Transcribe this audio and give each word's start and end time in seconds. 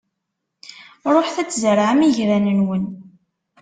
Ṛuḥet 1.13 1.35
ad 1.41 1.49
tzerɛem 1.49 2.01
igran-nwen. 2.07 2.85